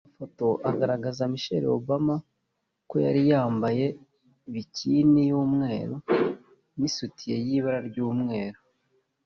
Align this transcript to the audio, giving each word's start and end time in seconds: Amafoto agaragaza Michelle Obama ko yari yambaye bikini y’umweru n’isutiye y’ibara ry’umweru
Amafoto 0.05 0.47
agaragaza 0.69 1.31
Michelle 1.31 1.69
Obama 1.79 2.15
ko 2.89 2.95
yari 3.05 3.21
yambaye 3.31 3.85
bikini 4.53 5.21
y’umweru 5.29 5.95
n’isutiye 6.79 7.35
y’ibara 7.45 7.79
ry’umweru 7.89 8.59